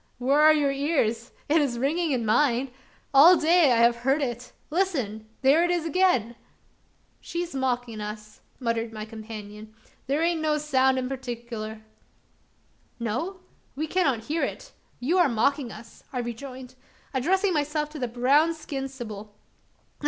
where 0.17 0.39
are 0.39 0.51
your 0.51 0.71
ears? 0.71 1.31
It 1.47 1.57
is 1.61 1.77
ringing 1.77 2.09
in 2.11 2.25
mine. 2.25 2.71
All 3.13 3.37
day 3.37 3.71
I 3.71 3.77
have 3.77 3.97
heard 3.97 4.19
it. 4.23 4.51
Listen! 4.71 5.29
there 5.43 5.63
it 5.63 5.69
is 5.69 5.85
again!" 5.85 6.35
"She's 7.19 7.53
a 7.53 7.59
mockin' 7.59 8.01
us," 8.01 8.41
muttered 8.59 8.91
my 8.91 9.05
companion; 9.05 9.75
"thar 10.07 10.23
ain't 10.23 10.41
no 10.41 10.57
soun' 10.57 10.97
in 10.97 11.07
partickler." 11.07 11.83
"No? 12.99 13.41
we 13.75 13.85
cannot 13.85 14.23
hear 14.23 14.41
it; 14.41 14.71
you 14.99 15.19
are 15.19 15.29
mocking 15.29 15.71
us," 15.71 16.03
I 16.11 16.17
rejoined, 16.17 16.73
addressing 17.13 17.53
myself 17.53 17.91
to 17.91 17.99
the 17.99 18.07
brown 18.07 18.55
skinned, 18.55 18.89
sibyl. 18.89 19.35